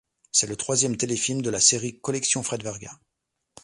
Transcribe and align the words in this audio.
C'est 0.31 0.47
le 0.47 0.55
troisième 0.55 0.97
téléfilm 0.97 1.43
de 1.43 1.49
la 1.51 1.59
série 1.59 1.99
Collection 1.99 2.41
Fred 2.41 2.63
Vargas. 2.63 2.97